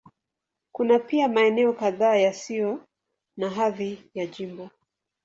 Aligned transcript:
Kuna 0.71 0.99
pia 0.99 1.27
maeneo 1.27 1.73
kadhaa 1.73 2.15
yasiyo 2.15 2.87
na 3.37 3.49
hadhi 3.49 4.03
ya 4.13 4.25
jimbo. 4.25 4.69